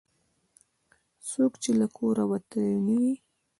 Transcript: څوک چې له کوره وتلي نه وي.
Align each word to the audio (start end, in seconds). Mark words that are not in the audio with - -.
څوک 1.29 1.53
چې 1.63 1.71
له 1.79 1.87
کوره 1.97 2.23
وتلي 2.31 2.73
نه 2.85 2.95
وي. 3.01 3.13